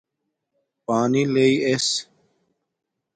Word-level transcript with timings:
پانی 0.85 1.23
لݵ 1.33 1.53
ایس 1.65 1.87